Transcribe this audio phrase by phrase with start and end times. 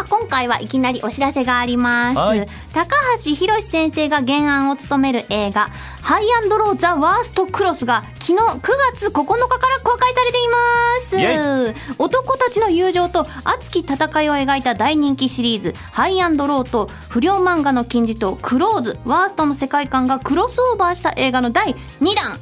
[0.00, 2.46] あ今回はいきなりお知らせがあります、はい。
[2.72, 5.70] 高橋博先生が原案を務める映画
[6.02, 8.60] 「ハイアンドロー・ザ・ワースト・クロス」が昨日9
[8.94, 11.94] 月9日から公開されています。
[11.98, 22.38] 男たちの友情と熱き戦いを描いた大人気シリーズ「ハイアンドロー」と不良漫画の金字塔「クローズ」ワーストの世界観がクロスオーバーした映画の第2弾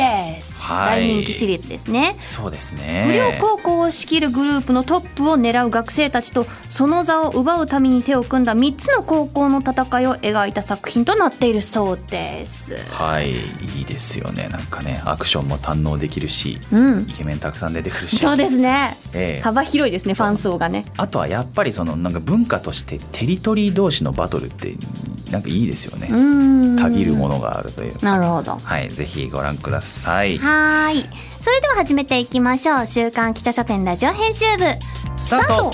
[0.00, 1.08] です、はい。
[1.08, 2.16] 大人気シリーズですね。
[2.26, 2.78] そうです不
[3.14, 12.74] 良ね高校を仕切るグループのトップを狙う学生たちとその座を奪うために手を組んだ3つの高校の戦いを描いた作品となっているそうです。
[12.92, 13.32] はい。
[13.32, 14.48] いいですよね。
[14.48, 17.00] なんかねアクションも堪能できるしうん。
[17.02, 18.18] イケメンたくさん出てくるし。
[18.18, 18.96] そうですね。
[19.12, 19.42] ええ。
[19.42, 20.84] 幅広いですねファン層がね。
[20.96, 24.74] あとはやっぱりそのなんか文化としてテリトリー同士のバトルって
[25.30, 26.08] なんかいいですよね。
[26.76, 28.04] たぎるものがあるという。
[28.04, 28.56] なるほど。
[28.56, 30.38] はいぜひご覧ください。
[30.38, 31.04] はーい。
[31.40, 32.86] それでは始めていきましょう。
[32.86, 34.64] 週刊北書店ラジオ編集部。
[35.16, 35.70] スタート。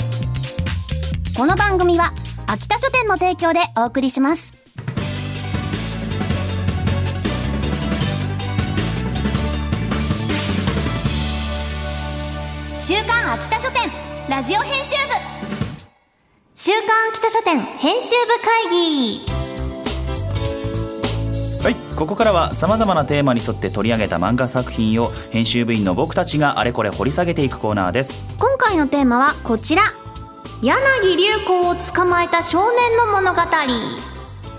[1.36, 2.12] この番組は
[2.46, 4.52] 秋田書店の提供でお送りします。
[12.74, 13.90] 週刊秋田書店
[14.28, 15.14] ラジオ編集部。
[16.54, 19.26] 週刊秋田書店編集部会議。
[19.26, 19.35] はい
[21.96, 28.26] ここからはさまざまなテーマに沿って取り上げた漫画作品を編集部員の僕たちがあれこれ掘り下げていくコーナーです。
[28.38, 29.82] 今回のテーマはこちら。
[30.62, 33.40] 柳流行を捕まえた少年の物語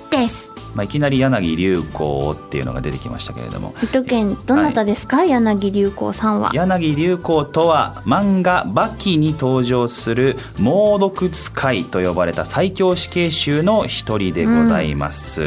[0.10, 0.57] です。
[0.78, 3.74] まあ、いきなり柳流子っていうのが出てきましたけれども。
[3.82, 6.52] 伊藤健どなたですか、柳流子さんは。
[6.54, 15.42] 柳流子とは漫画「バキ」に登場する猛毒使いと呼ばれた最強死刑囚の一人でございます、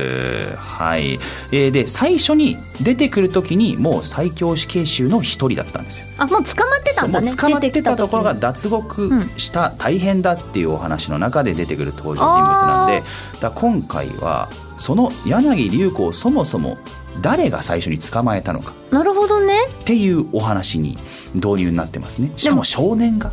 [0.58, 1.20] はい、
[1.52, 6.06] えーで最初に出てくる時にもう最強死刑囚の一人だったんですよ。
[6.18, 13.02] あもう捕まってたんだね捕まってたところが脱獄した大変だっていうお話の中で出てくる登場人物なんで
[13.40, 14.48] だ今回は
[14.80, 16.78] その柳流子をそもそも
[17.20, 18.74] 誰が最初に捕まえたのか。
[18.90, 19.54] なるほどね。
[19.80, 20.96] っていうお話に
[21.34, 22.32] 導入になってますね。
[22.36, 23.30] しかも少年が？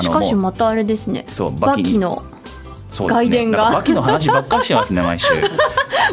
[0.00, 1.24] しかしまたあれですね。
[1.30, 2.22] そうバキの
[2.90, 3.46] そうですね。
[3.52, 5.26] バキの話ばっかりしてますね 毎週。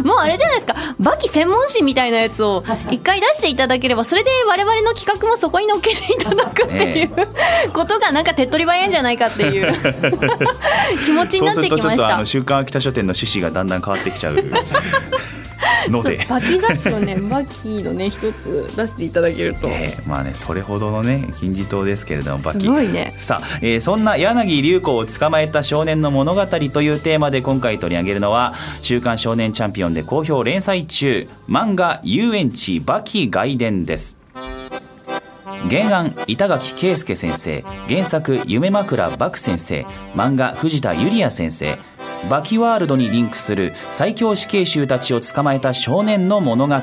[0.04, 0.76] もうあれじゃないですか。
[1.00, 9.74] バキ専門誌みたいなやつを一回出していただければそれで我々の企画もそこに乗っけていただくっていうことがなんか手っ取り早いんじゃないかっていう
[11.06, 14.36] 気持ちになってそうするときましたちょっとあの「週刊秋田書店」の趣旨がだんだん変わってきちゃう
[15.90, 16.26] ので。
[16.30, 19.68] バキ雑誌をねバキのね 一つ出していただけると。
[19.68, 22.62] えーまあねそれほどのね金字塔ですけれどもバキ。
[22.62, 23.14] すごいね。
[23.18, 34.18] さあ、えーそんな柳流子を捕まえた少年の物語というテーマで今回取り上げるのは「週刊少年チャンピオン」で好評連載中漫画「遊園地バキ外伝」です。
[35.70, 37.64] 原案板垣圭介先生。
[37.90, 39.86] 原作夢枕漠先生。
[40.16, 41.78] 漫画藤田ゆりや先生
[42.30, 46.76] バキワールドにリンクする最強死刑囚たちを捕まえた少年の物語。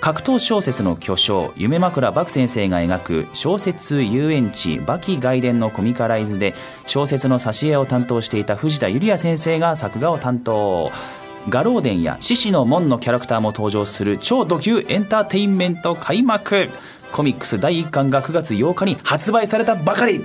[0.00, 6.52] 格闘小説の巨匠夢枕漠先生が描く小説遊園地バキ外伝のコミカライズで
[6.84, 10.90] 小説の挿絵を担当していた藤田ゆりや先生が作画を担当。
[11.48, 16.68] ガローデンや獅子の門のキャラクターも登場する超ド級エンターテインメント開幕。
[17.12, 20.24] コミックス第1巻が9月8日に発売されたばかり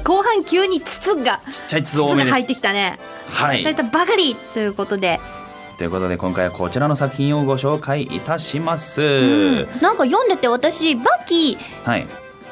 [0.00, 2.98] と後半急に筒がちゃいつ多筒が入ってめですきたね。
[3.28, 3.62] はい。
[3.62, 5.20] されたばかりということで、
[5.78, 12.06] ということで今回はこちらの作品をご紹介いたします、なんか読んでて私バキはい。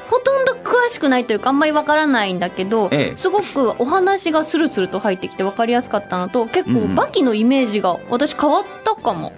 [0.09, 3.17] ほとんど詳しくないというかあんまりわからないんだけど、ええ。
[3.17, 6.95] すごくお話がスルスルと入ってきて分かりやすかったのと結構うんうん。
[6.95, 9.33] バキのイメージが私変わったかも。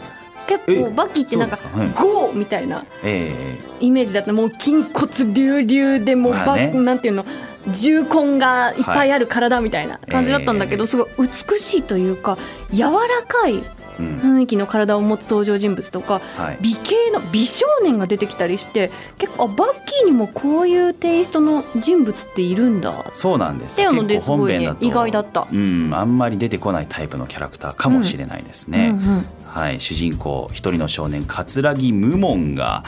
[0.47, 1.57] 結構えバキってなんか
[1.97, 3.59] ゴーみたいなえ。
[3.81, 4.33] イメージだった。
[4.33, 6.73] もう筋骨隆々でもうバ、まあね。
[6.73, 7.25] なんていうの？
[7.69, 12.39] 重根がいっぱいある体みたいな感じだったんだけど、ええすごい美しいというか
[12.73, 12.91] 柔ら
[13.27, 14.17] かいーうん。
[14.17, 22.91] 雰囲気の体を持つ登場人物とかはい、美形の美少年が出てきたりして結構あバッキーにもこういうテイストの人物っているんだ。
[22.91, 25.47] っそうなんですていうのですね意外だった。
[25.51, 32.85] うんあんまり出てこないタイプのキャラクターかもしれないですね、うんうんはい、主人公一人の少年桂木無門が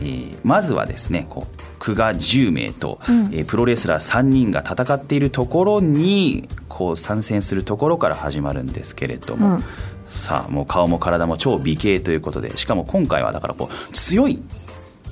[0.00, 2.98] えーまずはですねこう久我10名と、
[3.32, 9.64] えープロレスラー3人が戦っているところにこう参戦するところから始まるんですけれども、うん。
[10.08, 14.40] さあもう顔も体も超美形ということでしかも今回はだからこう強い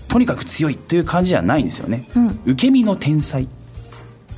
[0.09, 2.41] とにかく強いという感じじゃないんですよね、うん。
[2.45, 3.49] 受け身の天才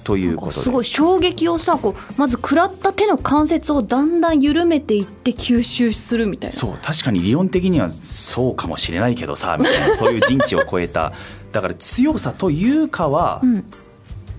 [0.07, 0.61] ということで。
[0.61, 6.57] すごい衝撃をさこうまず食らった手の関節をだんだん緩めていって吸収するみたいな。
[6.57, 11.13] そう確かに理論的にはそうかもしれないけどさみたいな そういう人知を超えた。
[11.51, 13.65] だから強さというかは、うん。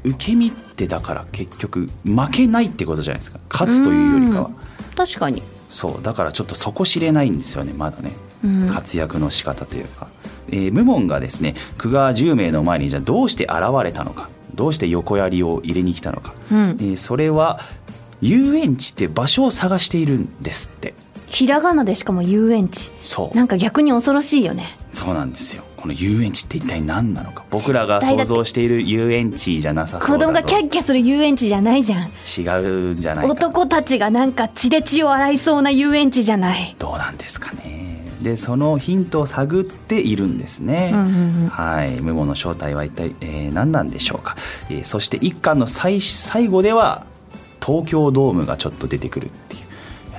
[0.03, 3.39] 受け身ってだから結局負けないってことじゃないですか。
[3.51, 4.51] 勝つというよりかは。
[4.95, 5.43] 確かに。
[5.69, 8.13] そうだからちょっとそこ知れないんですよねまだね、
[8.45, 8.69] うん。
[8.69, 10.07] 活躍の仕方というか、
[10.47, 16.57] えー、無門がですね久我10名の前にじゃあどうして現れたのかどうして横槍を入れに来たのか、うん。
[16.57, 17.59] えーそれは
[18.19, 20.95] 遊園地って場所を探しているんですって。
[21.27, 22.89] ひらがなでしかも遊園地。
[22.99, 23.37] そう。
[23.37, 24.65] なんか逆に恐ろしいよね。
[24.91, 25.63] そうなんですよ。
[25.75, 27.45] この遊園地って一体何なのか。
[27.51, 32.07] 僕らが想像している遊園地じゃなさそうだと子供がキャッキャする遊園地じゃないじゃん。
[32.07, 36.75] 違うんじゃないか男たちがなんか血で血を洗いそうな遊園地じゃない。
[36.79, 37.76] どうなんですかね
[38.21, 41.49] でそのヒントを探っているんですね、うんうんうん。
[41.49, 41.91] はい。
[42.01, 44.35] 無謀の正体は一体、えー何なんでしょうか、
[44.69, 47.05] えーそして一巻の最最後では
[47.63, 49.67] 東京ドームがちょっと出てくるっていう。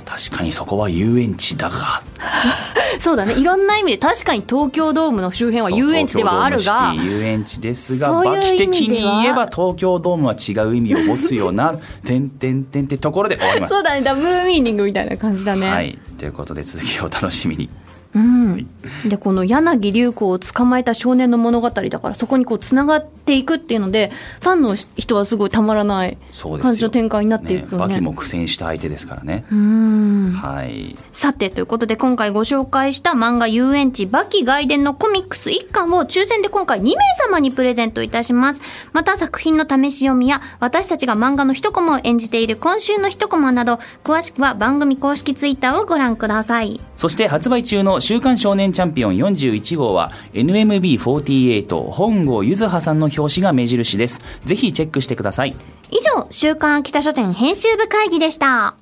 [0.08, 2.02] 確かにそこは遊園地だが。
[2.98, 3.34] そうだね。
[3.34, 6.94] いろんな意味で確かに東京ドームの周辺は遊園地ではあるが。
[6.94, 11.74] 遊園地ですがそういうバキ的に言えば東京ドームは違う意味を持つような
[12.06, 13.74] 「てんてんてん」ってところで終わります。
[13.74, 14.00] そうだね。
[14.00, 15.98] ダブルミーニングみたいな感じだね、はい。
[16.16, 17.68] ということで続きをお楽しみに
[18.14, 18.66] うん、
[19.08, 24.10] でこの柳流子を捕まえた少年の物語だからそこにこうつながっていくっていうので
[24.40, 26.16] ファンの人はすごいたまらない
[26.60, 27.88] 感じの展開になっていくよね。
[27.88, 30.30] バキも苦戦した相手ですからね、うん。
[30.32, 30.96] はい。
[31.12, 38.62] さてということで今回ご紹介した漫画遊園地バキ外伝のコミックス1巻を抽選で今回2名様にプレゼントいたします。
[38.92, 46.80] また作品の試し読みや私たちが漫画の一コマを演じている今週の一コマなど詳しくは番組公式ツイッターをご覧ください。
[46.96, 54.20] そして発売中の「週刊少年チャンピオン41号」は NMB48 本郷ゆずはさんの表紙が目印です。
[54.44, 55.54] ぜひチェックしてください。
[55.90, 58.74] 以上週刊秋田書店編集部会議でした。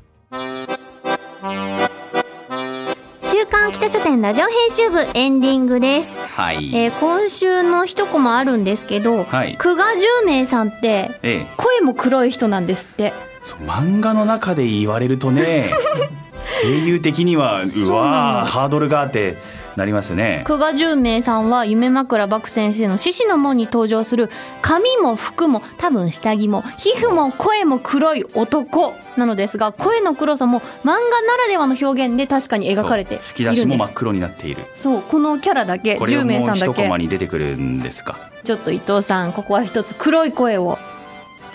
[3.20, 9.56] 週刊秋田書店ラジオ編集部エンディングです、はい、えー今週の一コマあるんですけど、はい。
[9.58, 11.46] 久我十名さんってええ。
[11.56, 13.12] 声も黒い人なんですって。
[13.42, 15.70] そう漫画の中で言われるとね
[16.40, 19.36] 声優的にはうわーハードルがあって
[19.76, 20.42] なりますね。
[20.46, 24.30] 久我十名さんは夢枕漠先生の獅子の門に登場する。
[24.62, 26.62] 髪も服も多分下着も。
[26.78, 30.98] 皮膚も声も黒い男なのですが声の黒さも漫画な
[31.36, 33.20] らではの表現で確かに描かれている。
[33.20, 35.96] んです吹き出しも真っ黒になっているそうこのキャラだけ。
[35.96, 40.78] 10これをもう名さんだけ一コマに出てくるんですかちょっと伊藤さんここは一つ黒い声を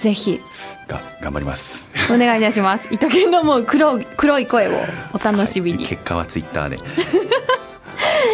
[0.02, 0.42] ぜひ。
[0.88, 1.94] が頑張ります。
[2.14, 2.88] お願いいたします。
[2.92, 4.72] 伊藤健のもう黒い黒い声を
[5.14, 6.78] お楽しみに、結果はツイッターで。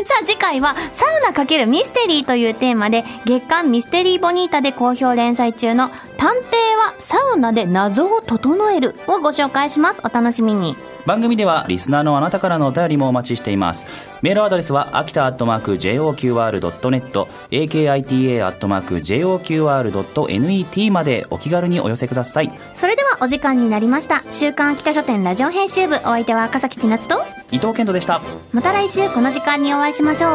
[0.06, 10.02] さあ次回はサウナ×ミステリーというテーマで月刊ミステリーボニータで好評連載中の探偵はサウナで謎を整えるをご紹介します。
[10.06, 13.88] お楽しみに番組ではリスナーのあなたからのお便りもお待ちしています。
[14.22, 22.52] メールアドレスは秋田アットマーク JOQR.net akita アットマーク JOQR.net までお気軽にお寄せください。
[22.74, 24.22] それではお時間になりました。
[24.30, 27.22] 週刊秋田書店ラジオ編集部お相手は赤崎千夏と
[27.52, 28.22] 伊藤健人でした。
[28.52, 30.32] また来週この時間にお会いしましょう。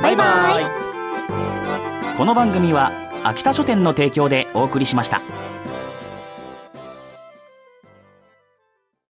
[0.00, 0.24] バイバ
[0.60, 0.84] イ。
[2.16, 2.92] この番組は
[3.24, 5.20] 秋田書店の提供でお送りしました